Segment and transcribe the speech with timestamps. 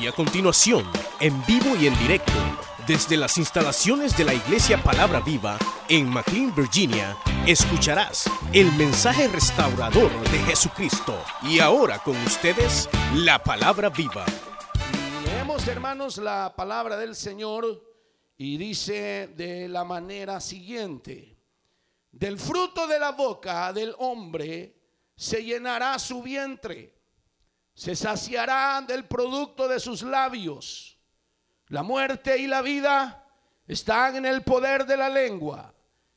[0.00, 0.84] Y a continuación,
[1.20, 2.32] en vivo y en directo,
[2.86, 7.16] desde las instalaciones de la Iglesia Palabra Viva en McLean, Virginia,
[7.46, 11.18] escucharás el mensaje restaurador de Jesucristo.
[11.42, 14.26] Y ahora con ustedes, la Palabra Viva.
[15.24, 17.82] Leemos, hermanos, la palabra del Señor
[18.36, 21.38] y dice de la manera siguiente:
[22.12, 24.76] Del fruto de la boca del hombre
[25.16, 26.95] se llenará su vientre
[27.76, 30.96] se saciará del producto de sus labios.
[31.68, 33.22] La muerte y la vida
[33.68, 35.74] están en el poder de la lengua,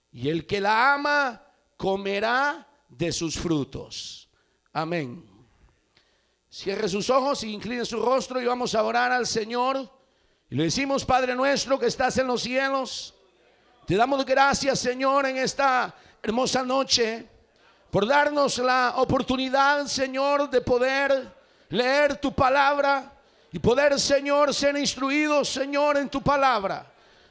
[0.10, 1.44] y el que la ama
[1.76, 4.30] comerá de sus frutos.
[4.72, 5.26] Amén.
[6.50, 9.92] Cierre sus ojos y incline su rostro y vamos a orar al Señor.
[10.50, 13.14] Y le decimos, Padre nuestro que estás en los cielos,
[13.86, 17.28] te damos gracias, Señor, en esta hermosa noche,
[17.92, 21.39] por darnos la oportunidad, Señor, de poder
[21.70, 23.12] leer tu palabra
[23.52, 26.86] y poder, Señor, ser instruido, Señor, en tu palabra.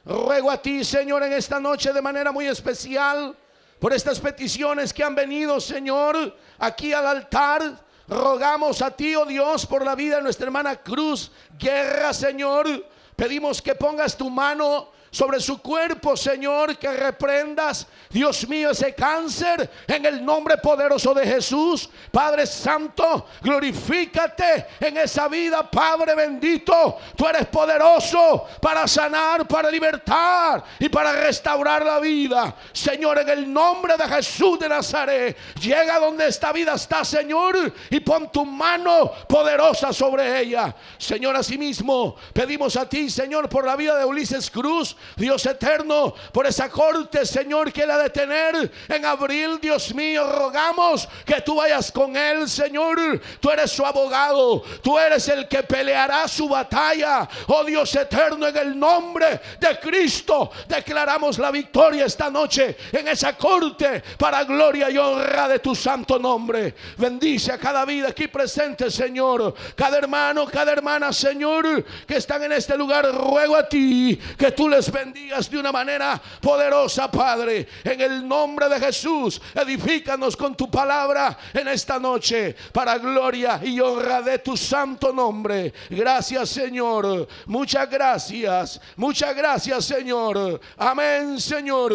[0.05, 3.35] Ruego a ti, Señor, en esta noche de manera muy especial
[3.79, 7.87] por estas peticiones que han venido, Señor, aquí al altar.
[8.07, 12.67] Rogamos a ti, oh Dios, por la vida de nuestra hermana Cruz Guerra, Señor.
[13.15, 19.69] Pedimos que pongas tu mano sobre su cuerpo, Señor, que reprendas, Dios mío, ese cáncer
[19.87, 21.89] en el nombre poderoso de Jesús.
[22.11, 26.97] Padre Santo, glorifícate en esa vida, Padre bendito.
[27.15, 32.55] Tú eres poderoso para sanar, para libertar y para restaurar la vida.
[32.71, 37.99] Señor, en el nombre de Jesús de Nazaret, llega donde esta vida está, Señor, y
[37.99, 40.75] pon tu mano poderosa sobre ella.
[40.97, 46.45] Señor, asimismo, pedimos a ti, Señor, por la vida de Ulises Cruz, Dios eterno, por
[46.45, 51.91] esa corte, Señor, que la de tener en abril, Dios mío, rogamos que tú vayas
[51.91, 53.21] con él, Señor.
[53.39, 57.27] Tú eres su abogado, tú eres el que peleará su batalla.
[57.47, 63.35] Oh Dios eterno, en el nombre de Cristo, declaramos la victoria esta noche en esa
[63.35, 66.75] corte para gloria y honra de tu santo nombre.
[66.97, 69.53] Bendice a cada vida aquí presente, Señor.
[69.75, 74.67] Cada hermano, cada hermana, Señor, que están en este lugar, ruego a ti que tú
[74.69, 77.67] les bendigas de una manera poderosa, Padre.
[77.83, 83.79] En el nombre de Jesús, edifícanos con tu palabra en esta noche para gloria y
[83.79, 85.73] honra de tu santo nombre.
[85.89, 87.27] Gracias, Señor.
[87.45, 88.79] Muchas gracias.
[88.95, 90.59] Muchas gracias, Señor.
[90.77, 91.93] Amén, Señor.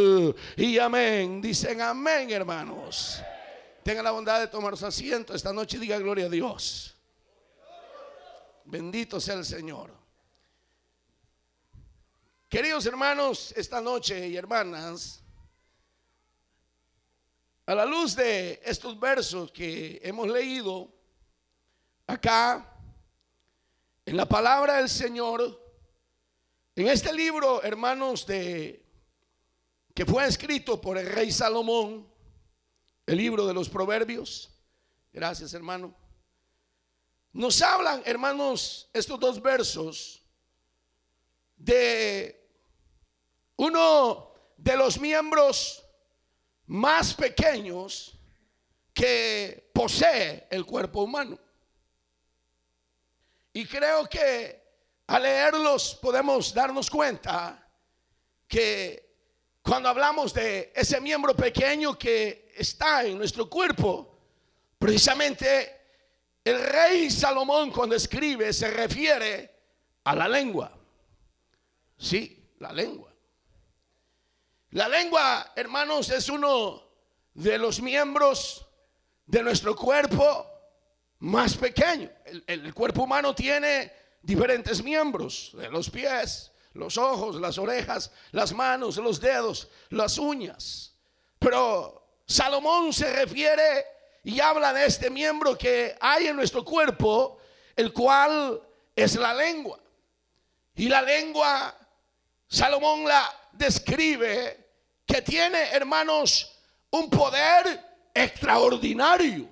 [0.57, 1.41] Y amén.
[1.41, 3.23] Dicen amén, hermanos.
[3.83, 6.97] Tengan la bondad de tomar su asiento esta noche y diga gloria a Dios.
[8.65, 10.04] Bendito sea el Señor.
[12.49, 15.23] Queridos hermanos, esta noche y hermanas,
[17.67, 20.93] a la luz de estos versos que hemos leído
[22.07, 22.71] acá,
[24.07, 25.61] en la palabra del Señor,
[26.77, 28.85] en este libro, hermanos, de
[29.95, 32.07] que fue escrito por el rey Salomón,
[33.07, 34.51] el libro de los proverbios.
[35.13, 35.95] Gracias, hermano.
[37.33, 40.24] Nos hablan, hermanos, estos dos versos
[41.57, 42.49] de
[43.57, 45.85] uno de los miembros
[46.67, 48.19] más pequeños
[48.93, 51.39] que posee el cuerpo humano.
[53.53, 54.63] Y creo que
[55.07, 57.69] al leerlos podemos darnos cuenta
[58.49, 59.05] que
[59.63, 64.19] cuando hablamos de ese miembro pequeño que está en nuestro cuerpo,
[64.79, 65.81] precisamente
[66.45, 69.51] el rey Salomón cuando escribe se refiere
[70.05, 70.84] a la lengua.
[71.97, 73.13] Sí, la lengua.
[74.71, 76.83] La lengua, hermanos, es uno
[77.35, 78.67] de los miembros
[79.27, 80.47] de nuestro cuerpo
[81.21, 82.11] más pequeño.
[82.47, 89.21] El, cuerpo humano tiene diferentes miembros, los pies, los ojos, las orejas, las manos, los
[89.21, 90.95] dedos, las uñas.
[91.39, 93.85] Pero Salomón se refiere
[94.23, 97.39] y habla de este miembro que hay en nuestro cuerpo,
[97.77, 98.61] el cual
[98.97, 99.79] es la lengua.
[100.75, 101.77] Y la lengua,
[102.55, 104.69] Salomón la describe
[105.05, 106.57] que tiene, hermanos,
[106.91, 109.49] un poder extraordinario.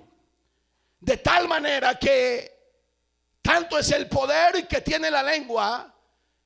[1.01, 2.49] De tal manera que
[3.41, 5.93] tanto es el poder que tiene la lengua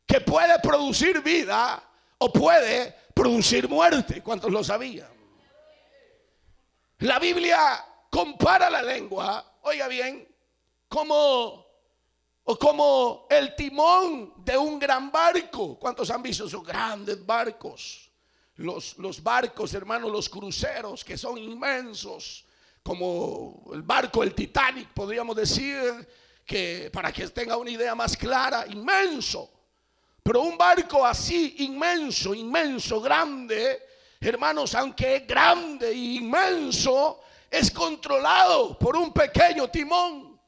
[0.08, 1.80] que puede producir vida
[2.18, 4.24] o puede producir muerte.
[4.24, 5.12] ¿Cuántos lo sabían?
[7.00, 10.28] La Biblia compara la lengua, oiga bien,
[10.90, 11.67] como
[12.50, 15.78] o como el timón de un gran barco.
[15.80, 18.08] ¿Cuántos han visto esos grandes barcos?
[18.58, 22.46] los, barcos, hermanos, los cruceros, que son inmensos,
[22.82, 26.08] como el barco, el Titanic, podríamos decir,
[26.46, 29.52] que, para que tenga una idea más clara, inmenso.
[30.24, 33.82] Pero un barco así, inmenso, inmenso, grande,
[34.20, 40.40] hermanos, aunque es grande e inmenso, es controlado por un pequeño timón,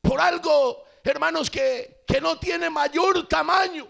[0.00, 3.88] por algo, hermanos, que, que no tiene mayor tamaño.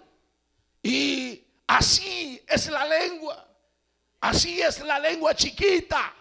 [0.82, 3.47] Y así es la lengua,
[4.20, 6.12] así es la lengua chiquita,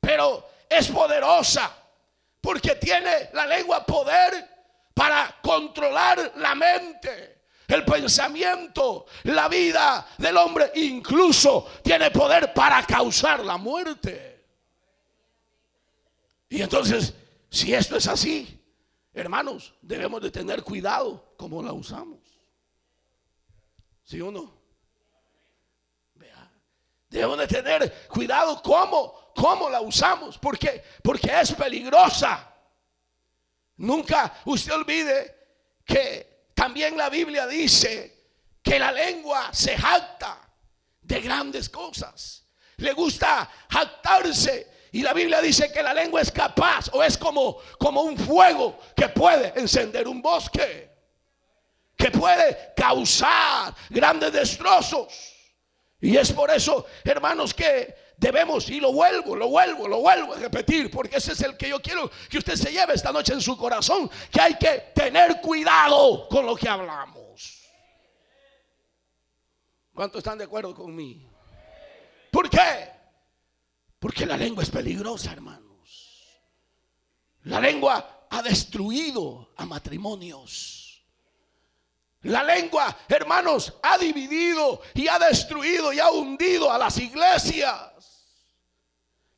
[0.00, 1.72] pero es poderosa,
[2.40, 4.48] porque tiene la lengua poder
[4.94, 7.40] para controlar la mente
[7.70, 14.44] el pensamiento, la vida del hombre, incluso tiene poder para causar la muerte.
[16.48, 17.14] Y entonces,
[17.48, 18.59] si esto es así,
[19.12, 22.18] hermanos, debemos de tener cuidado como la usamos.
[24.04, 24.60] ¿Sí o no?
[27.10, 32.54] Debemos de tener cuidado cómo, cómo la usamos, porque porque es peligrosa.
[33.78, 35.36] Nunca usted olvide
[35.84, 40.38] que también la Biblia dice que la lengua se jacta
[41.02, 42.46] de grandes cosas.
[42.76, 44.79] Le gusta jactarse.
[44.92, 48.78] Y la Biblia dice que la lengua es capaz o es como, como un fuego
[48.96, 50.90] que puede encender un bosque.
[51.96, 55.34] Que puede causar grandes destrozos.
[56.00, 60.38] Y es por eso, hermanos, que debemos, y lo vuelvo, lo vuelvo, lo vuelvo a
[60.38, 63.40] repetir, porque ese es el que yo quiero que usted se lleve esta noche en
[63.40, 67.60] su corazón, que hay que tener cuidado con lo que hablamos.
[69.94, 71.30] ¿Cuántos están de acuerdo conmigo?
[72.30, 72.99] ¿Por qué?
[74.00, 76.40] Porque la lengua es peligrosa, hermanos.
[77.44, 81.04] La lengua ha destruido a matrimonios.
[82.22, 87.90] La lengua, hermanos, ha dividido y ha destruido y ha hundido a las iglesias.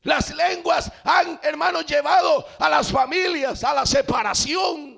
[0.01, 4.92] Las lenguas han, hermanos, llevado a las familias a la separación.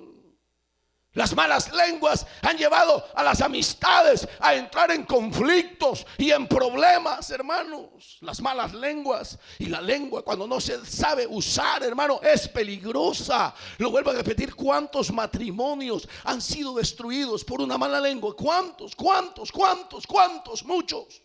[1.15, 7.29] Las malas lenguas han llevado a las amistades a entrar en conflictos y en problemas,
[7.29, 8.17] hermanos.
[8.19, 13.55] Las malas lenguas y la lengua cuando no se sabe usar, hermano, es peligrosa.
[13.77, 18.35] Lo vuelvo a repetir, ¿cuántos matrimonios han sido destruidos por una mala lengua?
[18.35, 18.93] ¿Cuántos?
[18.93, 19.53] ¿Cuántos?
[19.53, 20.05] ¿Cuántos?
[20.05, 20.65] ¿Cuántos?
[20.65, 21.21] Muchos.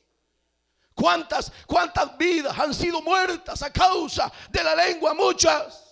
[0.95, 5.15] ¿Cuántas, cuántas vidas han sido muertas a causa de la lengua?
[5.15, 5.90] Muchas.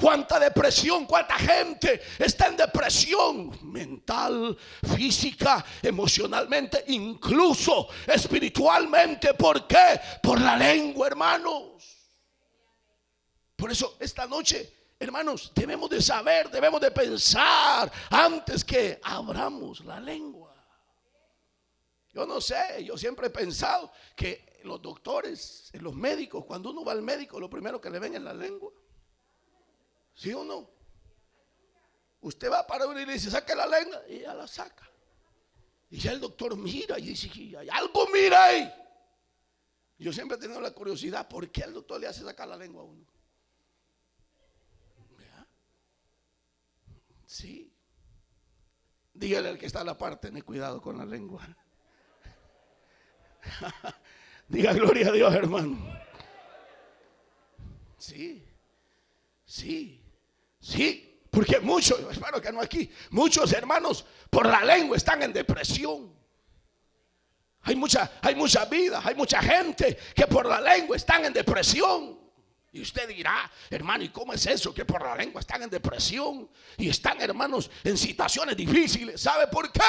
[0.00, 4.56] Cuánta depresión, cuánta gente está en depresión mental,
[4.96, 9.34] física, emocionalmente, incluso espiritualmente.
[9.34, 10.00] ¿Por qué?
[10.22, 11.84] Por la lengua, hermanos.
[13.56, 20.00] Por eso esta noche, hermanos, debemos de saber, debemos de pensar antes que abramos la
[20.00, 20.54] lengua.
[22.12, 26.92] Yo no sé, yo siempre he pensado que los doctores, los médicos, cuando uno va
[26.92, 28.72] al médico, lo primero que le ven es la lengua.
[30.20, 30.68] ¿Sí o no?
[32.20, 34.86] Usted va para uno y le dice, saque la lengua, y ella la saca.
[35.88, 37.30] Y ya el doctor mira y dice,
[37.72, 38.70] algo mira ahí.
[39.98, 42.82] Yo siempre he tenido la curiosidad, ¿por qué el doctor le hace sacar la lengua
[42.82, 43.06] a uno?
[47.24, 47.72] Sí.
[49.14, 51.48] Dígale al que está a la parte, ten cuidado con la lengua.
[54.48, 55.78] Diga gloria a Dios, hermano.
[57.96, 58.44] Sí,
[59.46, 59.99] sí,
[60.60, 61.06] sí.
[61.30, 66.12] Porque muchos, espero que no aquí, muchos hermanos por la lengua están en depresión.
[67.62, 72.18] Hay mucha, hay mucha vida, hay mucha gente que por la lengua están en depresión.
[72.72, 74.72] Y usted dirá, hermano, ¿y cómo es eso?
[74.72, 79.20] Que por la lengua están en depresión y están, hermanos, en situaciones difíciles.
[79.20, 79.80] ¿Sabe por qué?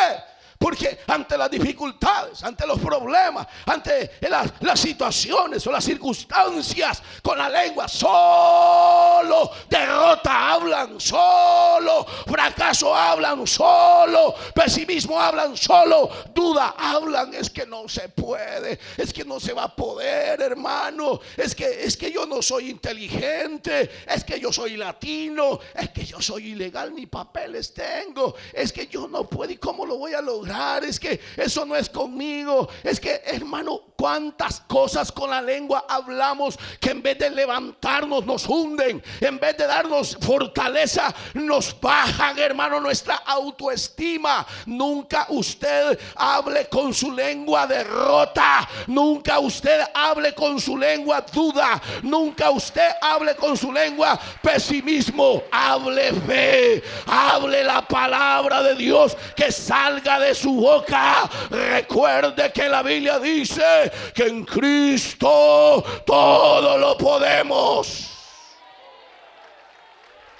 [0.61, 7.49] Porque ante las dificultades, ante los problemas, ante las, situaciones o las circunstancias con la
[7.49, 17.33] lengua, solo derrota hablan, solo fracaso hablan, solo pesimismo hablan, solo duda hablan.
[17.33, 21.21] Es que no se puede, es que no se va a poder, hermano.
[21.37, 26.05] Es que, es que yo no soy inteligente, es que yo soy latino, es que
[26.05, 29.51] yo soy ilegal, ni papeles tengo, es que yo no puedo.
[29.51, 30.50] ¿Y cómo lo voy a lograr?
[30.83, 32.67] Es que eso no es conmigo.
[32.83, 38.47] Es que, hermano, cuántas cosas con la lengua hablamos que en vez de levantarnos nos
[38.47, 44.45] hunden, en vez de darnos fortaleza, nos bajan, hermano, nuestra autoestima.
[44.65, 52.49] Nunca usted hable con su lengua derrota, nunca usted hable con su lengua duda, nunca
[52.49, 60.19] usted hable con su lengua pesimismo, hable fe, hable la palabra de Dios que salga
[60.19, 61.29] de su boca.
[61.49, 68.09] Recuerde que la Biblia dice que en Cristo todo lo podemos.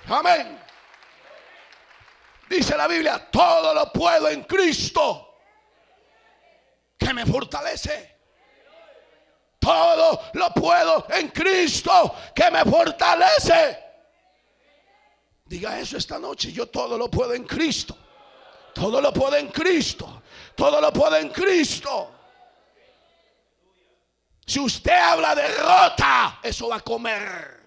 [0.07, 0.59] Amén.
[2.49, 5.35] Dice la Biblia, todo lo puedo en Cristo
[6.97, 8.17] que me fortalece.
[9.57, 13.79] Todo lo puedo en Cristo que me fortalece.
[15.45, 16.51] Diga eso esta noche.
[16.51, 17.95] Yo todo lo puedo en Cristo.
[18.73, 20.21] Todo lo puedo en Cristo.
[20.55, 22.11] Todo lo puedo en Cristo.
[24.45, 27.61] Si usted habla de derrota, eso va a comer.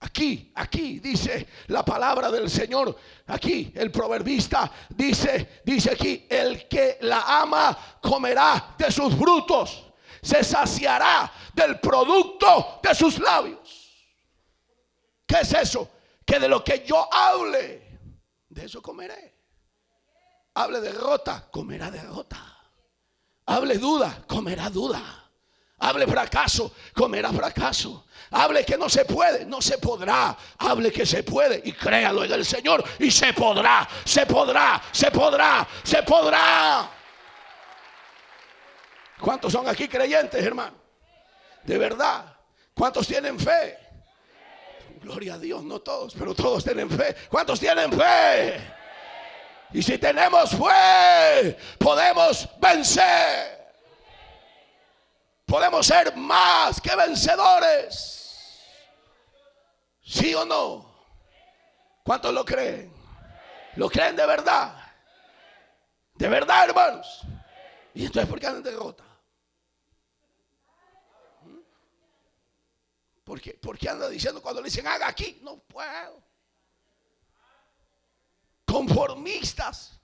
[0.00, 2.94] Aquí, aquí dice la palabra del Señor.
[3.28, 9.86] Aquí el proverbista dice, dice aquí, el que la ama comerá de sus frutos,
[10.22, 14.06] se saciará del producto de sus labios.
[15.26, 15.90] ¿Qué es eso?
[16.26, 17.98] Que de lo que yo hable,
[18.50, 19.33] de eso comeré.
[20.54, 22.38] Hable derrota, comerá derrota.
[23.46, 25.02] Hable duda, comerá duda.
[25.78, 28.06] Hable fracaso, comerá fracaso.
[28.30, 30.36] Hable que no se puede, no se podrá.
[30.58, 35.10] Hable que se puede y créalo en el Señor y se podrá, se podrá, se
[35.10, 36.90] podrá, se podrá.
[39.20, 40.76] ¿Cuántos son aquí creyentes, hermano?
[41.64, 42.36] De verdad.
[42.74, 43.78] ¿Cuántos tienen fe?
[45.02, 47.14] Gloria a Dios, no todos, pero todos tienen fe.
[47.28, 48.83] ¿Cuántos tienen fe?
[49.74, 53.54] Y si tenemos fe, podemos vencer
[55.54, 58.60] podemos ser más que vencedores.
[60.02, 60.92] ¿Sí o no?
[62.02, 62.92] ¿Cuántos lo creen?
[63.76, 64.76] ¿Lo creen de verdad?
[66.14, 67.22] ¿De verdad, hermanos?
[67.94, 69.04] ¿Y entonces por qué andan de derrota?
[71.42, 71.58] ¿Mm?
[73.22, 75.38] ¿Por qué, ¿Por qué anda diciendo cuando le dicen haga aquí?
[75.42, 76.20] No puedo.
[78.74, 80.00] Conformistas.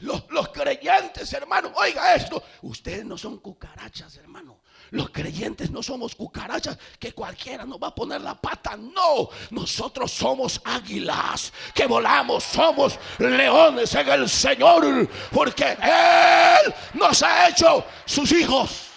[0.00, 2.42] Los, creyentes, hermano, oiga esto.
[2.60, 4.60] Ustedes no son cucarachas, hermano.
[4.90, 8.76] Los creyentes no somos cucarachas que cualquiera nos va a poner la pata.
[8.76, 17.48] No, nosotros somos águilas que volamos, somos leones en el Señor, porque Él nos ha
[17.48, 18.88] hecho sus hijos.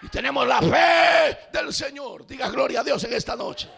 [0.00, 2.26] Y tenemos la fe del Señor.
[2.26, 3.68] Diga gloria a Dios en esta noche.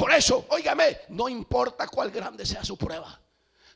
[0.00, 3.20] Por eso, óigame, no importa cuál grande sea su prueba.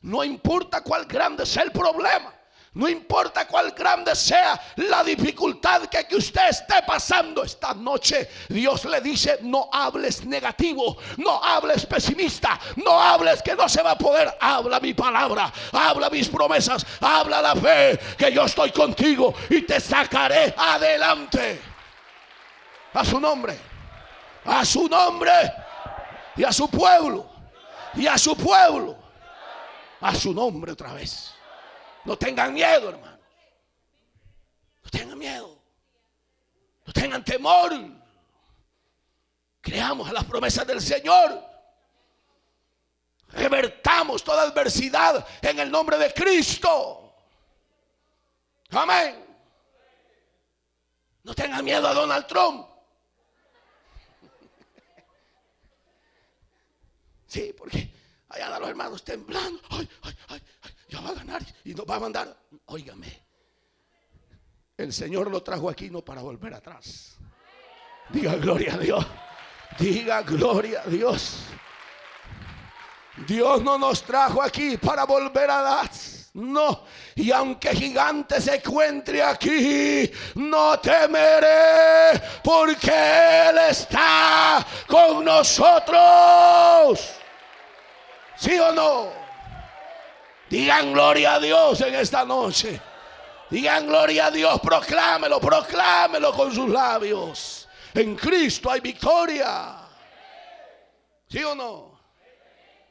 [0.01, 2.33] No importa cuál grande sea el problema.
[2.73, 8.27] No importa cuál grande sea la dificultad que, que, usted esté pasando esta noche.
[8.49, 13.91] Dios le dice, no hables negativo, no hables pesimista, no hables que no se va
[13.91, 14.35] a poder.
[14.41, 19.79] Habla mi palabra, habla mis promesas, habla la fe que yo estoy contigo y te
[19.79, 21.61] sacaré adelante.
[22.95, 23.59] A su nombre,
[24.43, 25.64] a su nombre
[26.35, 27.29] y a su pueblo,
[27.95, 29.05] y a su pueblo
[30.05, 31.33] a su nombre otra vez.
[32.03, 33.19] No tengan miedo, hermanos.
[34.83, 35.57] No tengan miedo.
[36.85, 37.71] No tengan temor.
[39.61, 41.43] Creamos a las promesas del Señor.
[43.29, 47.15] Revertamos toda adversidad en el nombre de Cristo.
[48.69, 49.25] Amén.
[51.23, 52.67] No tengan miedo a Donald Trump.
[57.35, 57.91] Sí, porque
[58.29, 59.59] Allá andan los hermanos temblando.
[59.71, 60.41] Ay, ay, ay,
[60.87, 62.33] ya va a ganar y nos va a mandar.
[62.67, 63.11] Óigame,
[64.77, 67.17] el Señor lo trajo aquí no para volver atrás.
[68.09, 69.05] Diga gloria a Dios.
[69.77, 71.41] Diga gloria a Dios.
[73.27, 75.89] Dios no nos trajo aquí para volver a dar.
[76.35, 87.24] No, y aunque gigante se encuentre aquí, no temeré porque Él está con nosotros.
[88.37, 89.09] ¿Sí o no?
[90.49, 92.79] Digan gloria a Dios en esta noche.
[93.49, 97.67] Digan gloria a Dios, proclámelo, proclámelo con sus labios.
[97.93, 99.77] En Cristo hay victoria.
[101.27, 101.99] ¿Sí o no?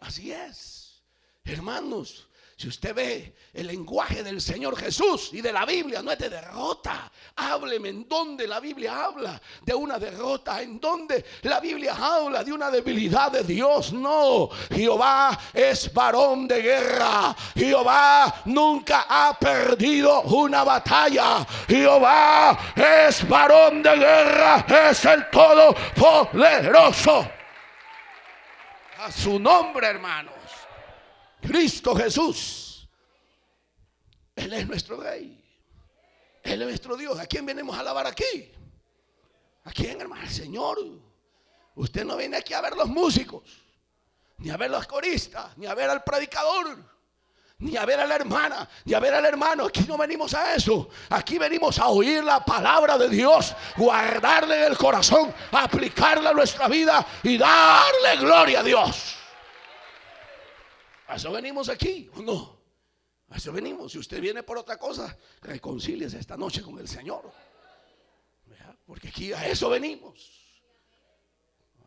[0.01, 1.03] Así es.
[1.45, 6.19] Hermanos, si usted ve el lenguaje del Señor Jesús y de la Biblia, no es
[6.19, 7.11] de derrota.
[7.37, 12.53] Hábleme en donde la Biblia habla de una derrota, en donde la Biblia habla de
[12.53, 13.93] una debilidad de Dios.
[13.93, 17.35] No, Jehová es varón de guerra.
[17.55, 21.47] Jehová nunca ha perdido una batalla.
[21.69, 27.29] Jehová es varón de guerra, es el todopoderoso.
[28.99, 30.33] A su nombre, hermano.
[31.41, 32.74] Cristo Jesús.
[34.37, 35.41] Él es nuestro rey.
[36.43, 37.19] Él es nuestro Dios.
[37.19, 38.53] ¿A quién venimos a alabar aquí?
[39.65, 40.23] ¿A quién, hermano?
[40.23, 40.79] Al Señor.
[41.77, 43.43] Usted no viene aquí a ver los músicos,
[44.39, 46.79] ni a ver los coristas, ni a ver al predicador,
[47.59, 49.67] ni a ver a la hermana, ni a ver al hermano.
[49.67, 50.89] Aquí no venimos a eso.
[51.11, 56.69] Aquí venimos a oír la palabra de Dios, guardarle en el corazón, aplicarla a nuestra
[56.69, 59.17] vida y darle gloria a Dios.
[61.09, 62.54] A eso venimos aquí, ¿o no?
[63.31, 63.93] A eso venimos.
[63.93, 67.33] Si usted viene por otra cosa, reconcíliese esta noche con el Señor.
[68.87, 70.31] Porque aquí a eso venimos.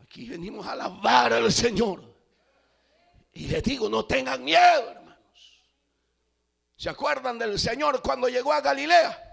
[0.01, 2.03] Aquí venimos a alabar al Señor.
[3.33, 5.61] Y les digo, no tengan miedo, hermanos.
[6.75, 9.23] ¿Se acuerdan del Señor cuando llegó a Galilea?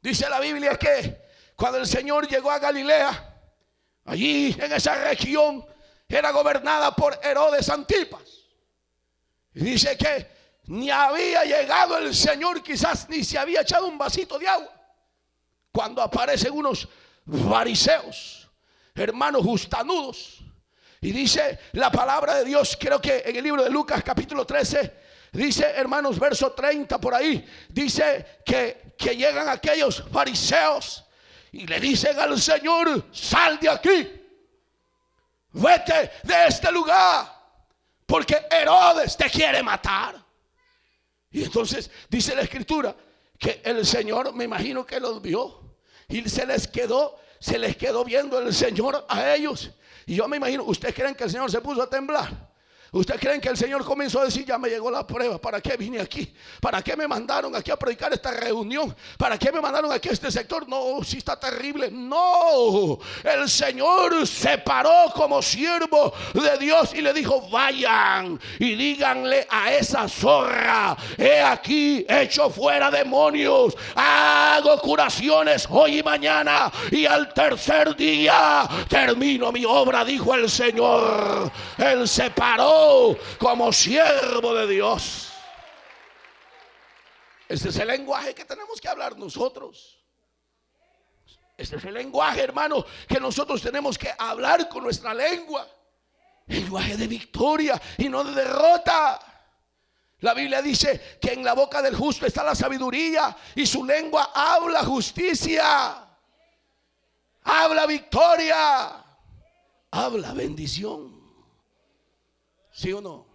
[0.00, 3.42] Dice la Biblia que cuando el Señor llegó a Galilea,
[4.04, 5.66] allí en esa región
[6.08, 8.46] era gobernada por Herodes Antipas.
[9.54, 10.37] Y dice que
[10.68, 14.70] ni había llegado el Señor, quizás ni se había echado un vasito de agua.
[15.72, 16.86] Cuando aparecen unos
[17.48, 18.50] fariseos,
[18.94, 20.40] hermanos justanudos.
[21.00, 24.92] Y dice la palabra de Dios, creo que en el libro de Lucas capítulo 13,
[25.32, 31.04] dice hermanos, verso 30 por ahí, dice que, que llegan aquellos fariseos
[31.52, 34.22] y le dicen al Señor, sal de aquí,
[35.52, 37.26] vete de este lugar,
[38.04, 40.27] porque Herodes te quiere matar.
[41.30, 42.96] Y entonces dice la escritura
[43.38, 45.76] que el Señor, me imagino que los vio
[46.08, 49.70] y se les quedó, se les quedó viendo el Señor a ellos.
[50.06, 52.47] Y yo me imagino, ¿ustedes creen que el Señor se puso a temblar?
[52.90, 55.38] ¿Ustedes creen que el Señor comenzó a decir, ya me llegó la prueba?
[55.38, 56.32] ¿Para qué vine aquí?
[56.58, 58.96] ¿Para qué me mandaron aquí a predicar esta reunión?
[59.18, 60.66] ¿Para qué me mandaron aquí a este sector?
[60.66, 61.90] No, si está terrible.
[61.90, 69.46] No, el Señor se paró como siervo de Dios y le dijo, vayan y díganle
[69.50, 77.34] a esa zorra, he aquí hecho fuera demonios, hago curaciones hoy y mañana y al
[77.34, 81.50] tercer día termino mi obra, dijo el Señor.
[81.76, 82.77] Él se paró
[83.38, 85.32] como siervo de Dios.
[87.48, 89.98] Este es el lenguaje que tenemos que hablar nosotros.
[91.56, 95.66] Este es el lenguaje, hermano, que nosotros tenemos que hablar con nuestra lengua.
[96.46, 99.18] El lenguaje de victoria y no de derrota.
[100.20, 104.30] La Biblia dice que en la boca del justo está la sabiduría y su lengua
[104.34, 106.06] habla justicia.
[107.42, 109.04] Habla victoria.
[109.90, 111.17] Habla bendición.
[112.78, 113.26] ¿Sí o no?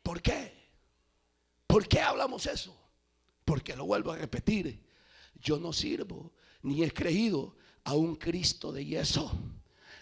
[0.00, 0.52] ¿Por qué?
[1.66, 2.72] ¿Por qué hablamos eso?
[3.44, 4.80] Porque lo vuelvo a repetir.
[5.34, 9.32] Yo no sirvo ni he creído a un Cristo de yeso.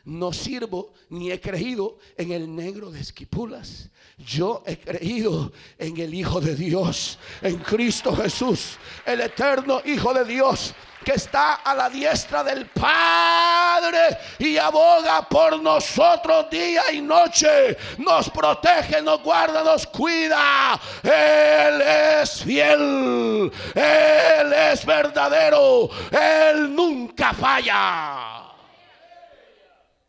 [0.04, 3.88] No sirvo ni he creído en el negro de esquipulas.
[4.18, 10.26] Yo he creído en el Hijo de Dios, en Cristo Jesús, el eterno Hijo de
[10.26, 17.76] Dios que está a la diestra del Padre y aboga por nosotros día y noche.
[17.98, 20.80] Nos protege, nos guarda, nos cuida.
[21.02, 23.52] Él es fiel.
[23.74, 25.90] Él es verdadero.
[26.10, 28.50] Él nunca falla.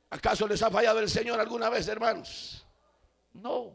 [0.09, 2.65] ¿Acaso les ha fallado el Señor alguna vez, hermanos?
[3.33, 3.73] No,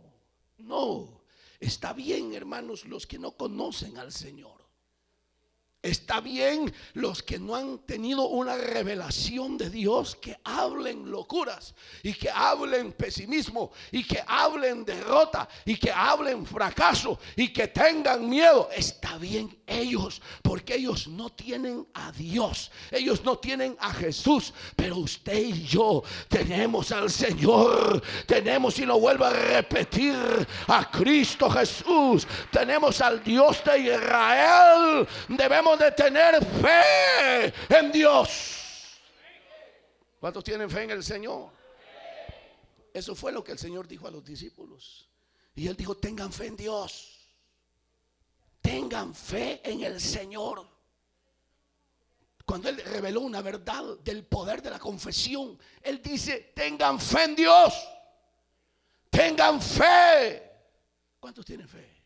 [0.59, 1.21] no.
[1.59, 4.60] Está bien, hermanos, los que no conocen al Señor.
[5.83, 12.13] Está bien los que no han tenido una revelación de Dios que hablen locuras y
[12.13, 18.69] que hablen pesimismo y que hablen derrota y que hablen fracaso y que tengan miedo.
[18.77, 24.99] Está bien ellos porque ellos no tienen a Dios, ellos no tienen a Jesús, pero
[24.99, 30.15] usted y yo tenemos al Señor, tenemos y lo vuelvo a repetir
[30.67, 39.01] a Cristo Jesús, tenemos al Dios de Israel, debemos de tener fe en Dios.
[40.19, 41.51] ¿Cuántos tienen fe en el Señor?
[42.93, 45.09] Eso fue lo que el Señor dijo a los discípulos.
[45.55, 47.19] Y él dijo, tengan fe en Dios.
[48.61, 50.67] Tengan fe en el Señor.
[52.45, 57.37] Cuando él reveló una verdad del poder de la confesión, él dice, tengan fe en
[57.37, 57.89] Dios.
[59.09, 60.51] Tengan fe.
[61.21, 62.00] ¿Cuántos tienen fe?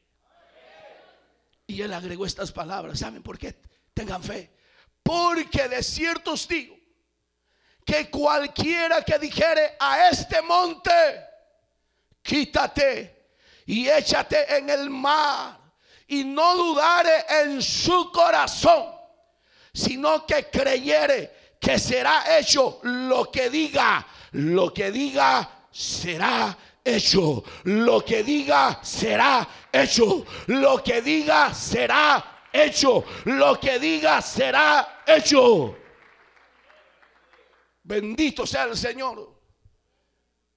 [1.67, 2.99] Y él agregó estas palabras.
[2.99, 3.57] ¿Saben por qué?
[3.93, 4.51] Tengan fe.
[5.03, 6.77] Porque de cierto os digo
[7.85, 10.91] que cualquiera que dijere a este monte,
[12.23, 13.29] quítate
[13.67, 15.61] y échate en el mar,
[16.07, 18.95] y no dudare en su corazón,
[19.73, 27.43] sino que creyere que será hecho lo que diga, lo que diga será hecho.
[27.65, 30.25] Lo que diga será hecho.
[30.47, 33.05] Lo que diga será hecho.
[33.25, 35.77] Lo que diga será hecho.
[37.83, 39.33] Bendito sea el Señor.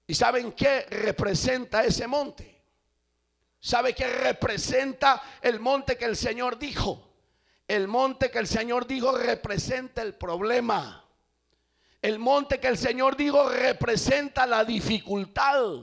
[0.06, 2.58] ¿Y saben qué representa ese monte?
[3.60, 7.04] ¿Sabe qué representa el monte que el Señor dijo?
[7.68, 11.04] El monte que el Señor dijo representa el problema.
[12.02, 15.82] El monte que el Señor dijo representa la dificultad.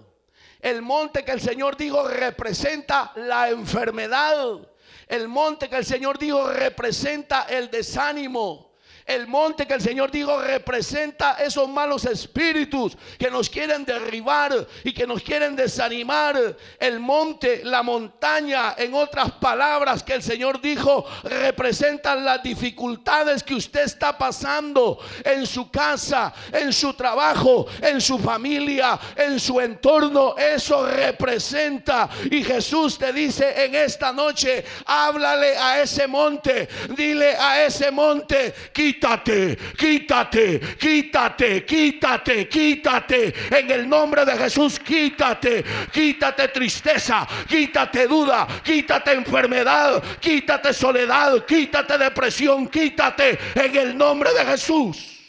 [0.65, 4.61] El monte que el Señor dijo representa la enfermedad.
[5.07, 8.64] El monte que el Señor dijo representa el desánimo.
[9.07, 14.95] El monte que el Señor dijo representa esos malos espíritus que nos quieren derribar y
[14.95, 16.57] que nos quieren desanimar.
[16.79, 23.55] El monte, la montaña, en otras palabras que el Señor dijo, representan las dificultades que
[23.55, 30.35] usted está pasando en su casa, en su trabajo, en su familia, en su entorno.
[30.39, 32.09] Eso representa.
[32.31, 38.55] Y Jesús te dice en esta noche, háblale a ese monte, dile a ese monte,
[38.95, 43.35] quítate, quítate, quítate, quítate, quítate.
[43.51, 51.99] En el nombre de Jesús, quítate, quítate tristeza, quítate duda, quítate enfermedad, quítate soledad, quítate
[51.99, 55.21] depresión, quítate en el nombre de Jesús.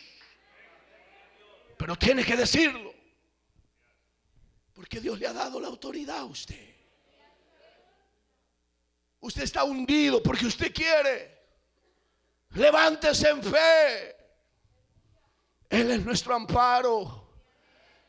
[1.77, 2.93] Pero tiene que decirlo.
[4.73, 6.75] Porque Dios le ha dado la autoridad a usted.
[9.19, 11.34] Usted está hundido porque usted quiere.
[12.55, 14.15] Levántese en fe.
[15.69, 17.29] Él es nuestro amparo.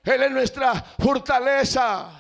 [0.04, 2.10] Él es nuestra fortaleza.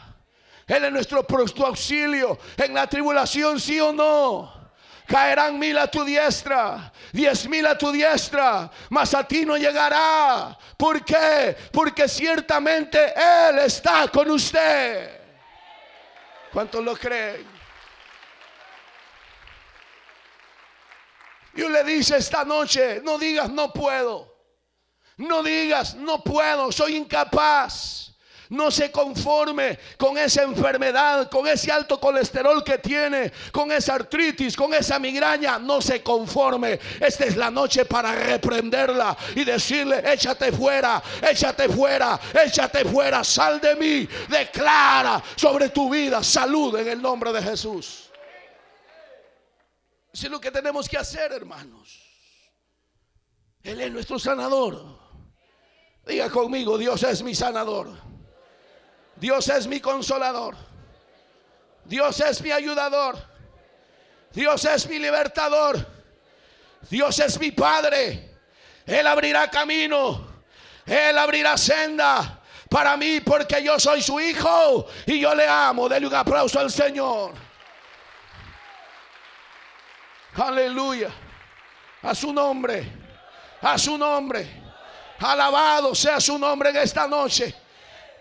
[0.66, 2.38] Él es nuestro pronto auxilio.
[2.56, 4.56] En la tribulación, sí o no.
[5.06, 10.58] Caerán mil a tu diestra, diez mil a tu diestra, mas a ti no llegará.
[10.76, 11.56] ¿Por qué?
[11.70, 15.20] Porque ciertamente Él está con usted.
[16.52, 17.55] ¿Cuántos lo creen?
[21.56, 24.36] Dios le dice esta noche, no digas no puedo.
[25.16, 28.12] No digas no puedo, soy incapaz.
[28.48, 34.54] No se conforme con esa enfermedad, con ese alto colesterol que tiene, con esa artritis,
[34.54, 35.58] con esa migraña.
[35.58, 36.78] No se conforme.
[37.00, 43.60] Esta es la noche para reprenderla y decirle, échate fuera, échate fuera, échate fuera, sal
[43.60, 44.08] de mí.
[44.28, 48.05] Declara sobre tu vida salud en el nombre de Jesús.
[50.24, 52.02] Es lo que tenemos que hacer, hermanos.
[53.62, 54.98] Él es nuestro sanador.
[56.06, 57.90] Diga conmigo, Dios es mi sanador.
[59.16, 60.56] Dios es mi consolador.
[61.84, 63.18] Dios es mi ayudador.
[64.32, 65.86] Dios es mi libertador.
[66.88, 68.38] Dios es mi Padre.
[68.86, 70.26] Él abrirá camino.
[70.86, 75.90] Él abrirá senda para mí porque yo soy su hijo y yo le amo.
[75.90, 77.45] Dele un aplauso al Señor.
[80.36, 81.10] Aleluya.
[82.02, 82.86] A su nombre.
[83.62, 84.62] A su nombre.
[85.18, 87.54] Alabado sea su nombre en esta noche.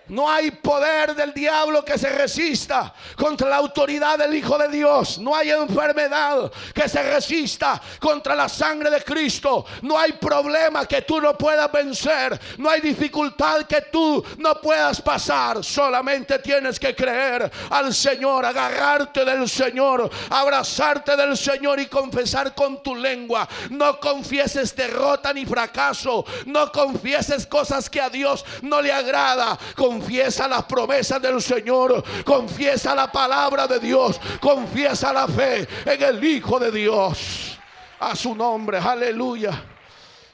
[0.08, 5.18] No hay poder del diablo que se resista contra la autoridad del Hijo de Dios.
[5.18, 9.66] No hay enfermedad que se resista contra la sangre de Cristo.
[9.82, 12.40] No hay problema que tú no puedas vencer.
[12.58, 15.64] No hay dificultad que tú no puedas pasar.
[15.64, 22.84] Solamente tienes que creer al Señor, agarrarte del Señor, abrazarte del Señor y confesar con
[22.84, 23.48] tu lengua.
[23.72, 26.26] No confieses derrota ni fracaso.
[26.46, 29.58] No confieses cosas que a Dios no le agrada
[29.96, 36.24] confiesa las promesas del Señor, confiesa la palabra de Dios, confiesa la fe en el
[36.24, 37.58] Hijo de Dios.
[38.00, 39.64] A su nombre, aleluya.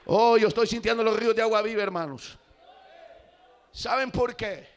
[0.06, 2.38] Oh, yo estoy sintiendo los ríos de agua viva, hermanos.
[3.71, 4.67] ¿Saben por qué?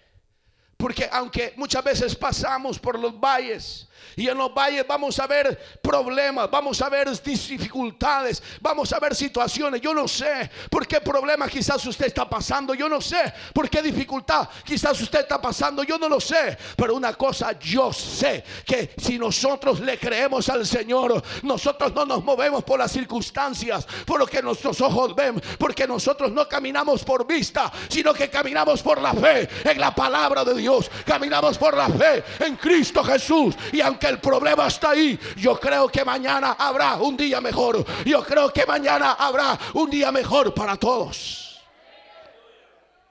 [0.76, 5.78] Porque aunque muchas veces pasamos por los valles y en los valles vamos a ver
[5.82, 9.80] problemas, vamos a ver dificultades, vamos a ver situaciones.
[9.80, 12.74] Yo no sé por qué problema quizás usted está pasando.
[12.74, 15.82] Yo no sé por qué dificultad quizás usted está pasando.
[15.82, 16.56] Yo no lo sé.
[16.76, 22.24] Pero una cosa yo sé que si nosotros le creemos al Señor, nosotros no nos
[22.24, 27.26] movemos por las circunstancias, por lo que nuestros ojos ven, porque nosotros no caminamos por
[27.26, 30.90] vista, sino que caminamos por la fe en la palabra de Dios.
[31.04, 33.54] Caminamos por la fe en Cristo Jesús.
[33.72, 37.84] Y aunque el problema está ahí, yo creo que mañana habrá un día mejor.
[38.04, 41.62] Yo creo que mañana habrá un día mejor para todos.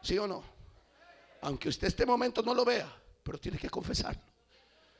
[0.01, 0.43] ¿Sí o no?
[1.41, 2.91] Aunque usted este momento no lo vea,
[3.23, 4.21] pero tiene que confesarlo.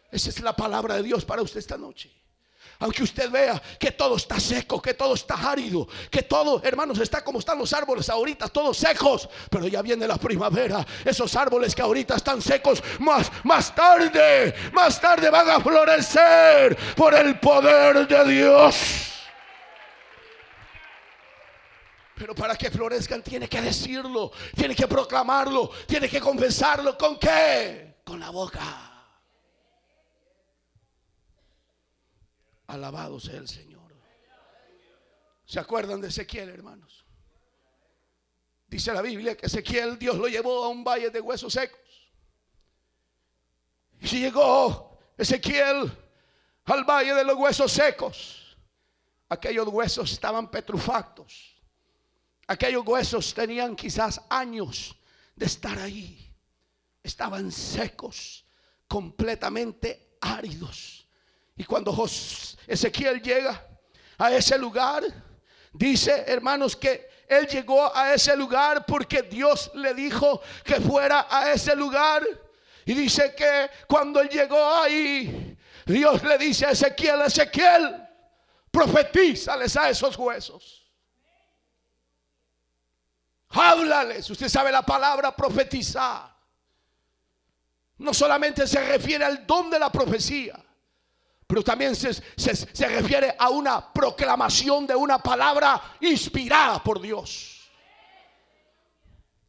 [0.10, 2.10] Esa es la palabra de Dios para usted esta noche.
[2.84, 7.24] Aunque usted vea que todo está seco, que todo está árido, que todo, hermanos, está
[7.24, 9.30] como están los árboles ahorita, todos secos.
[9.50, 10.86] Pero ya viene la primavera.
[11.06, 17.14] Esos árboles que ahorita están secos, más, más tarde, más tarde van a florecer por
[17.14, 18.76] el poder de Dios.
[22.16, 26.98] Pero para que florezcan tiene que decirlo, tiene que proclamarlo, tiene que confesarlo.
[26.98, 28.00] ¿Con qué?
[28.04, 28.93] Con la boca.
[32.68, 33.84] Alabado sea el Señor.
[35.46, 37.06] ¿Se acuerdan de Ezequiel, hermanos?
[38.68, 41.80] Dice la Biblia que Ezequiel Dios lo llevó a un valle de huesos secos.
[44.02, 45.92] Y llegó Ezequiel
[46.66, 48.58] al valle de los huesos secos.
[49.30, 51.56] Aquellos huesos estaban petrufactos.
[52.48, 54.96] Aquellos huesos tenían quizás años
[55.36, 56.34] de estar ahí.
[57.02, 58.46] Estaban secos,
[58.88, 61.03] completamente áridos.
[61.56, 61.94] Y cuando
[62.68, 63.66] Ezequiel llega
[64.18, 65.04] a ese lugar,
[65.72, 71.52] dice, hermanos, que él llegó a ese lugar porque Dios le dijo que fuera a
[71.52, 72.24] ese lugar.
[72.86, 78.08] Y dice que cuando él llegó ahí, Dios le dice a Ezequiel, Ezequiel,
[78.72, 80.84] profetízales a esos huesos.
[83.50, 84.30] Háblales.
[84.30, 86.34] Usted sabe la palabra profetizar.
[88.00, 90.60] No solamente se refiere al don de la profecía,
[91.54, 97.70] pero también se, se, refiere a una proclamación de una palabra inspirada por Dios.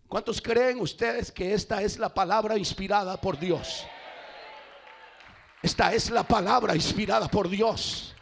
[0.06, 3.86] ¿Cuántos creen ustedes que esta es la palabra inspirada por Dios?
[5.62, 8.14] Esta es la palabra inspirada por Dios.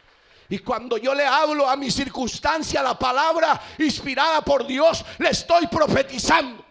[0.47, 5.67] Y cuando yo le hablo a mi circunstancia la palabra inspirada por Dios, le estoy
[5.67, 6.63] profetizando.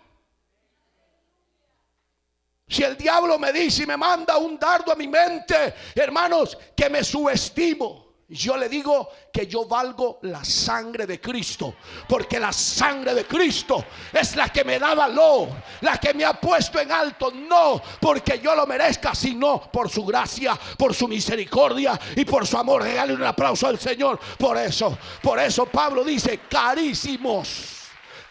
[2.72, 6.88] Si el diablo me dice y me manda un dardo a mi mente, hermanos, que
[6.88, 8.12] me subestimo.
[8.26, 11.74] Yo le digo que yo valgo la sangre de Cristo,
[12.08, 15.50] porque la sangre de Cristo es la que me da valor,
[15.82, 20.06] la que me ha puesto en alto, no porque yo lo merezca, sino por su
[20.06, 22.84] gracia, por su misericordia y por su amor.
[22.84, 24.18] Regale un aplauso al Señor.
[24.38, 27.82] Por eso, por eso Pablo dice, carísimos,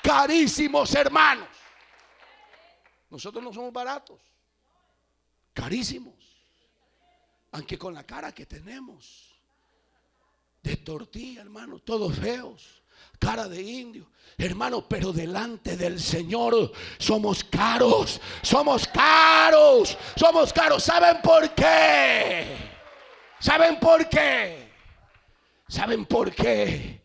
[0.02, 1.48] carísimos hermanos.
[3.12, 4.20] Nosotros no somos baratos,
[5.54, 6.16] carísimos,
[7.52, 9.32] aunque con la cara que tenemos
[10.62, 12.82] de tortilla, hermano, todos feos,
[13.20, 14.12] cara de indio.
[14.38, 20.84] Hermano, pero delante del Señor somos caros, somos caros, somos caros.
[20.84, 22.58] ¿Saben por qué?
[23.40, 24.72] ¿Saben por qué?
[25.68, 27.02] ¿Saben por qué?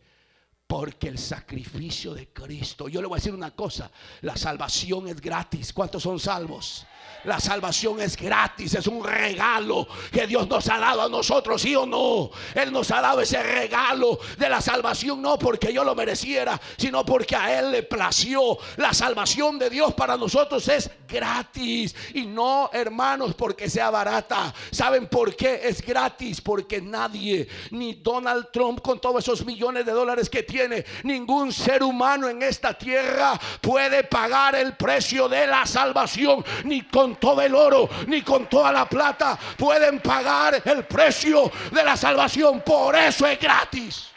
[0.67, 3.89] Porque el sacrificio de Cristo, yo le voy a decir una cosa,
[4.21, 5.71] la salvación es gratis.
[5.71, 6.85] ¿Cuántos son salvos?
[7.27, 11.75] La salvación es gratis, es un regalo que Dios nos ha dado a nosotros, sí
[11.75, 12.31] o no.
[12.55, 17.05] Él nos ha dado ese regalo de la salvación, no porque yo lo mereciera, sino
[17.05, 18.57] porque a Él le plació.
[18.77, 24.53] La salvación de Dios para nosotros es gratis y no, hermanos, porque sea barata.
[24.71, 26.39] ¿Saben por qué es gratis?
[26.39, 31.83] Porque nadie, ni Donald Trump con todos esos millones de dólares que tiene, ningún ser
[31.83, 37.53] humano en esta tierra puede pagar el precio de la salvación, ni con todo el
[37.53, 42.61] oro ni con toda la plata pueden pagar el precio de la salvación.
[42.61, 44.09] Por eso es gratis.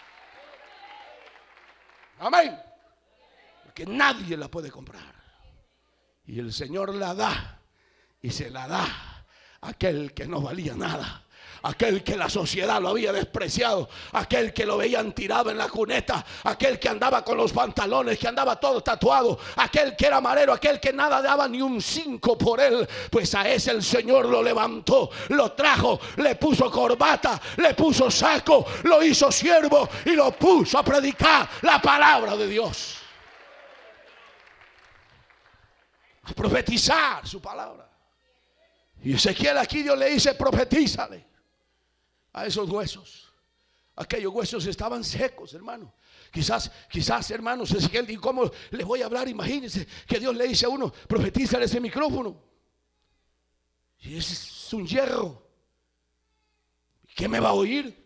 [2.21, 2.59] Amén.
[3.65, 5.15] Porque nadie la puede comprar.
[6.27, 7.61] Y el Señor la da
[8.23, 8.85] y se la da
[9.61, 11.25] a aquel que no valía nada
[11.63, 16.25] aquel que la sociedad lo había despreciado, aquel que lo veían tirado en la cuneta,
[16.45, 20.81] aquel que andaba con los pantalones, que andaba todo tatuado, aquel que era marero, aquel
[20.81, 25.11] que nada daba ni un cinco por él, pues a ese el Señor lo levantó,
[25.29, 30.83] lo trajo, le puso corbata, le puso saco, lo hizo siervo y lo puso a
[30.83, 32.97] predicar la palabra de Dios.
[36.23, 37.89] A profetizar su palabra.
[39.03, 41.30] Y Ezequiel aquí Dios le dice, profetízale
[42.33, 43.33] a esos huesos.
[43.97, 45.93] Aquellos huesos estaban secos, hermano.
[46.31, 47.75] Quizás, quizás, hermanos,
[48.09, 49.29] ¿y cómo les voy a hablar?
[49.29, 52.41] Imagínense que Dios le dice a uno, profetiza ese micrófono.
[53.99, 55.47] Y es un hierro.
[57.15, 58.01] ¿Qué me va a oír?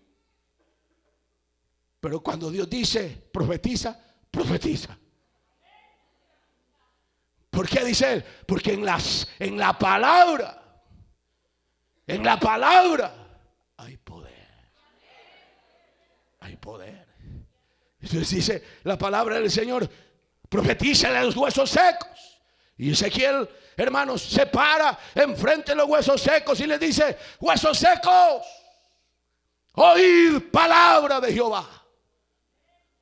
[2.00, 3.98] Pero cuando Dios dice, profetiza,
[4.30, 4.98] profetiza.
[7.50, 8.24] ¿Por qué dice él?
[8.46, 10.82] Porque en, las, en la palabra,
[12.06, 13.14] en la palabra
[13.76, 14.34] hay poder.
[16.44, 17.06] Hay poder.
[18.02, 19.88] Entonces dice la palabra del Señor,
[20.46, 22.38] profetízale a los huesos secos.
[22.76, 28.46] Y Ezequiel, hermanos, se para enfrente de los huesos secos y le dice, huesos secos,
[29.72, 31.66] oíd palabra de Jehová.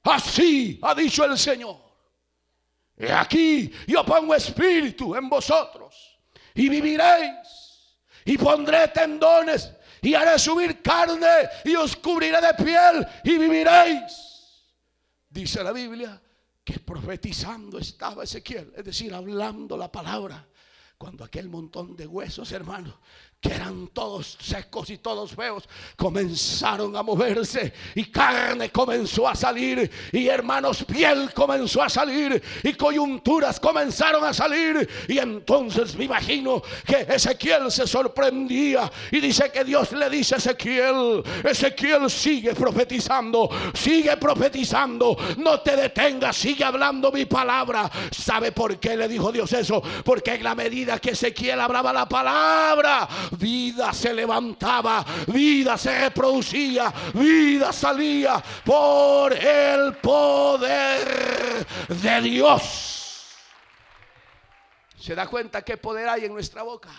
[0.04, 1.78] Así ha dicho el Señor.
[2.96, 6.20] Y aquí yo pongo espíritu en vosotros
[6.54, 13.38] y viviréis y pondré tendones y haré subir carne y os cubriré de piel y
[13.38, 14.32] viviréis.
[15.30, 16.20] Dice la Biblia
[16.64, 20.46] que profetizando estaba Ezequiel, es decir, hablando la palabra,
[20.98, 22.94] cuando aquel montón de huesos, hermanos,
[23.42, 29.90] que eran todos secos y todos feos, comenzaron a moverse y carne comenzó a salir
[30.12, 36.62] y hermanos piel comenzó a salir y coyunturas comenzaron a salir y entonces me imagino
[36.86, 43.50] que Ezequiel se sorprendía y dice que Dios le dice a Ezequiel, Ezequiel sigue profetizando,
[43.74, 47.90] sigue profetizando, no te detengas, sigue hablando mi palabra.
[48.10, 49.82] ¿Sabe por qué le dijo Dios eso?
[50.04, 56.92] Porque en la medida que Ezequiel hablaba la palabra, vida se levantaba, vida se reproducía,
[57.14, 63.02] vida salía por el poder de Dios.
[64.98, 66.90] ¿Se da cuenta qué poder hay en nuestra boca?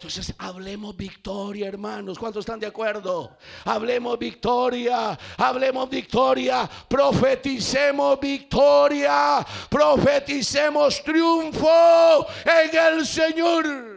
[0.00, 2.18] Entonces hablemos victoria, hermanos.
[2.18, 3.36] ¿Cuántos están de acuerdo?
[3.66, 13.89] Hablemos victoria, hablemos victoria, profeticemos victoria, profeticemos triunfo en el Señor.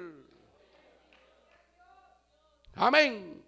[2.75, 3.43] Amén.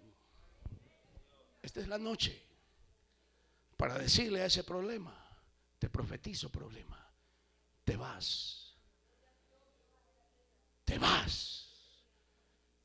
[1.62, 2.42] Esta es la noche
[3.76, 5.14] para decirle a ese problema,
[5.78, 7.10] te profetizo problema,
[7.84, 8.74] te vas,
[10.84, 11.68] te vas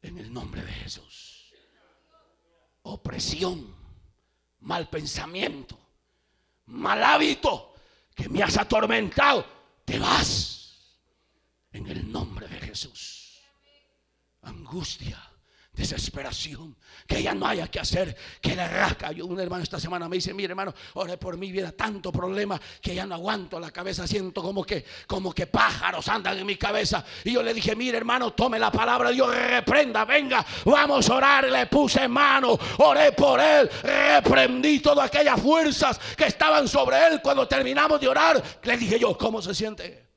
[0.01, 1.54] en el nombre de Jesús.
[2.84, 3.75] Opresión,
[4.62, 5.77] mal pensamiento,
[6.65, 7.75] mal hábito
[8.15, 9.45] que me has atormentado,
[9.86, 10.97] te vas
[11.71, 13.39] en el nombre de Jesús.
[14.41, 15.31] Angustia
[15.74, 16.76] desesperación,
[17.08, 19.12] que ya no haya que hacer, que le rasca.
[19.12, 22.60] Yo, un hermano esta semana me dice, mire hermano, ore por mí, viene tanto problema
[22.82, 26.58] que ya no aguanto la cabeza, siento como que, como que pájaros andan en mi
[26.58, 27.04] cabeza.
[27.24, 31.46] Y yo le dije, mire hermano, tome la palabra, Dios reprenda, venga, vamos a orar.
[31.46, 37.22] Le puse mano, oré por él, reprendí todas aquellas fuerzas que estaban sobre él.
[37.22, 40.11] Cuando terminamos de orar, le dije yo, ¿cómo se siente?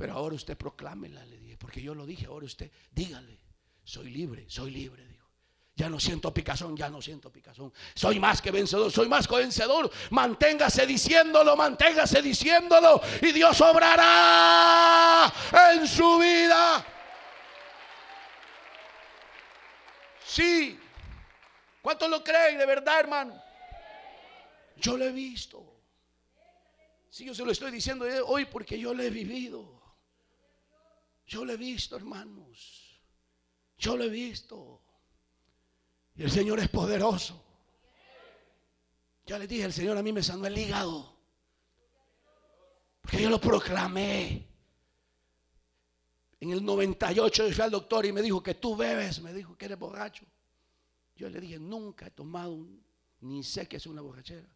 [0.00, 3.38] Pero ahora usted proclámela, le porque yo lo dije, ahora usted, dígale,
[3.84, 5.28] soy libre, soy libre, dijo.
[5.76, 7.70] Ya no siento picazón, ya no siento picazón.
[7.94, 9.90] Soy más que vencedor, soy más que vencedor.
[10.08, 13.02] Manténgase diciéndolo, manténgase diciéndolo.
[13.20, 15.30] Y Dios obrará
[15.74, 16.86] en su vida.
[20.24, 20.80] Sí.
[21.82, 23.38] ¿Cuántos lo creen de verdad, hermano?
[24.76, 25.62] Yo lo he visto.
[27.10, 29.79] Sí, yo se lo estoy diciendo hoy porque yo lo he vivido.
[31.30, 33.00] Yo lo he visto, hermanos.
[33.78, 34.82] Yo lo he visto.
[36.16, 37.40] Y el Señor es poderoso.
[39.26, 41.16] Ya les dije, el Señor a mí me sanó el hígado.
[43.00, 44.44] Porque yo lo proclamé.
[46.40, 49.22] En el 98 yo fui al doctor y me dijo que tú bebes.
[49.22, 50.24] Me dijo que eres borracho.
[51.14, 52.58] Yo le dije, nunca he tomado,
[53.20, 54.48] ni sé que es una borrachera.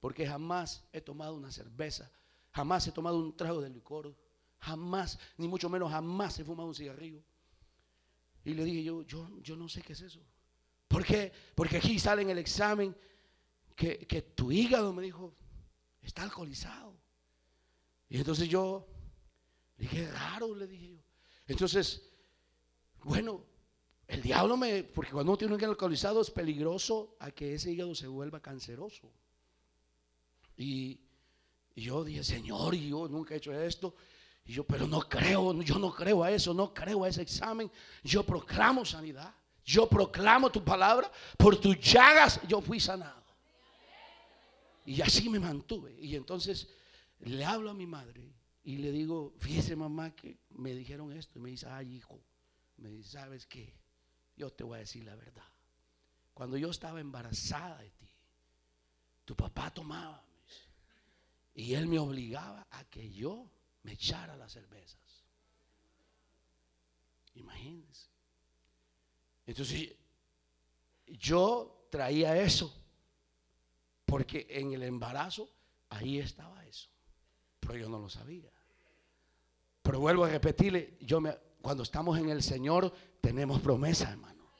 [0.00, 2.10] Porque jamás he tomado una cerveza.
[2.50, 4.16] Jamás he tomado un trago de licor
[4.60, 7.22] Jamás, ni mucho menos jamás he fumado un cigarrillo.
[8.44, 10.20] Y le dije yo, yo, yo no sé qué es eso.
[10.88, 11.32] ¿Por qué?
[11.54, 12.96] Porque aquí sale en el examen
[13.76, 15.34] que, que tu hígado, me dijo,
[16.02, 16.96] está alcoholizado.
[18.08, 18.88] Y entonces yo
[19.76, 20.98] le dije, raro, le dije yo.
[21.46, 22.02] Entonces,
[23.04, 23.44] bueno,
[24.06, 27.94] el diablo me, porque cuando uno tiene un alcoholizado es peligroso a que ese hígado
[27.94, 29.12] se vuelva canceroso.
[30.56, 30.98] Y,
[31.74, 33.94] y yo dije, Señor, yo nunca he hecho esto.
[34.48, 37.70] Y yo, pero no creo, yo no creo a eso, no creo a ese examen.
[38.02, 39.34] Yo proclamo sanidad.
[39.62, 41.12] Yo proclamo tu palabra.
[41.36, 43.22] Por tus llagas yo fui sanado.
[44.86, 45.94] Y así me mantuve.
[46.00, 46.66] Y entonces
[47.20, 48.32] le hablo a mi madre
[48.64, 51.38] y le digo, fíjese mamá que me dijeron esto.
[51.38, 52.18] Y me dice, ay hijo,
[52.78, 53.78] me dice, ¿sabes qué?
[54.34, 55.44] Yo te voy a decir la verdad.
[56.32, 58.08] Cuando yo estaba embarazada de ti,
[59.26, 60.24] tu papá tomaba.
[61.52, 63.50] Y él me obligaba a que yo
[63.88, 65.00] me echara las cervezas.
[67.36, 68.10] Imagínense.
[69.46, 69.94] Entonces,
[71.06, 72.70] yo traía eso,
[74.04, 75.48] porque en el embarazo
[75.88, 76.90] ahí estaba eso,
[77.60, 78.52] pero yo no lo sabía.
[79.80, 84.50] Pero vuelvo a repetirle, yo me, cuando estamos en el Señor tenemos promesa, hermano.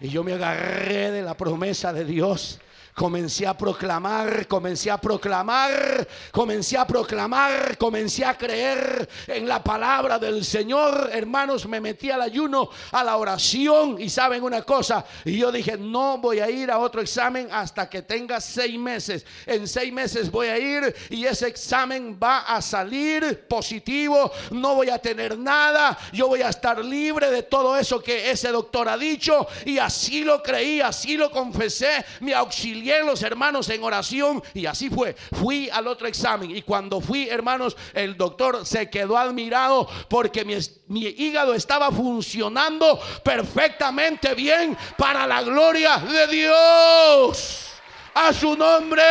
[0.00, 2.58] Y yo me agarré de la promesa de Dios
[2.94, 10.18] comencé a proclamar, comencé a proclamar, comencé a proclamar, comencé a creer en la palabra
[10.18, 11.10] del Señor.
[11.12, 13.96] Hermanos, me metí al ayuno, a la oración.
[14.00, 17.88] Y saben una cosa, y yo dije, no voy a ir a otro examen hasta
[17.88, 19.24] que tenga seis meses.
[19.46, 24.90] En seis meses voy a ir y ese examen va a salir positivo, no voy
[24.90, 28.96] a tener nada, yo voy a estar libre de todo eso que ese doctor ha
[28.96, 29.46] dicho.
[29.64, 34.90] Y así lo creí, así lo confesé, mi auxiliar los hermanos en oración y así
[34.90, 35.14] fue.
[35.14, 41.00] Fui al otro examen y cuando fui, hermanos, el doctor se quedó admirado porque mi
[41.02, 47.66] hígado estaba funcionando perfectamente bien para la gloria de Dios.
[48.14, 49.02] A su nombre.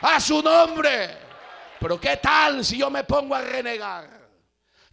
[0.00, 1.18] A su nombre.
[1.78, 4.23] Pero ¿qué tal si yo me pongo a renegar?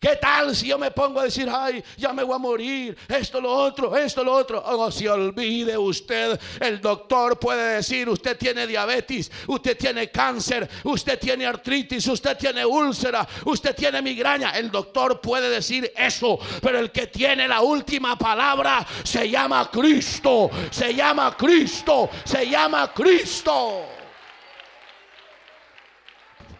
[0.01, 3.39] ¿Qué tal si yo me pongo a decir, ay, ya me voy a morir, esto,
[3.39, 4.59] lo otro, esto, lo otro?
[4.65, 11.19] Oh, se olvide usted, el doctor puede decir, usted tiene diabetes, usted tiene cáncer, usted
[11.19, 14.57] tiene artritis, usted tiene úlcera, usted tiene migraña.
[14.57, 20.49] El doctor puede decir eso, pero el que tiene la última palabra se llama Cristo,
[20.71, 24.00] se llama Cristo, se llama Cristo.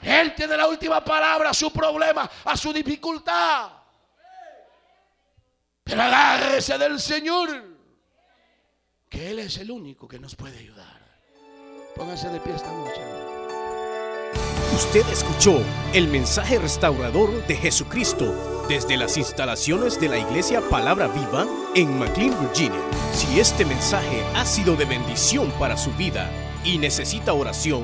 [0.02, 3.72] Él tiene la última palabra a su problema, a su dificultad.
[5.84, 7.50] Pero agárrese del Señor,
[9.10, 11.02] que Él es el único que nos puede ayudar.
[11.96, 13.02] Póngase de pie esta noche.
[14.74, 15.62] Usted escuchó
[15.94, 21.46] el mensaje restaurador de Jesucristo desde las instalaciones de la iglesia Palabra Viva
[21.76, 22.80] en McLean, Virginia.
[23.14, 26.32] Si este mensaje ha sido de bendición para su vida
[26.64, 27.84] y necesita oración,